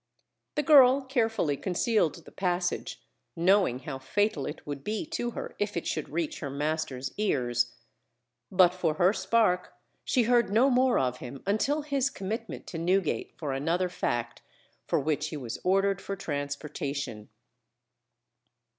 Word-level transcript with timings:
The 0.55 0.63
girl 0.63 1.01
carefully 1.03 1.55
concealed 1.55 2.25
the 2.25 2.31
passage, 2.31 3.03
knowing 3.35 3.81
how 3.81 3.99
fatal 3.99 4.47
it 4.47 4.65
would 4.65 4.83
be 4.83 5.05
to 5.05 5.29
her 5.37 5.55
if 5.59 5.77
it 5.77 5.85
should 5.85 6.09
reach 6.09 6.39
her 6.39 6.49
master's 6.49 7.13
ears; 7.17 7.75
but 8.51 8.73
for 8.73 8.95
her 8.95 9.13
spark, 9.13 9.75
she 10.03 10.23
heard 10.23 10.51
no 10.51 10.71
more 10.71 10.97
of 10.97 11.17
him 11.19 11.43
until 11.45 11.83
his 11.83 12.09
commitment 12.09 12.65
to 12.65 12.79
Newgate 12.79 13.35
for 13.37 13.53
another 13.53 13.89
fact, 13.89 14.41
for 14.87 14.99
which 14.99 15.27
he 15.27 15.37
was 15.37 15.59
ordered 15.63 16.01
for 16.01 16.15
transportation. 16.15 17.29